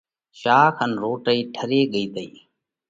شاک 0.39 0.75
ان 0.83 0.91
روٽي 1.03 1.39
ٺري 1.53 1.81
ڳي 1.91 2.03
تي۔ 2.13 2.27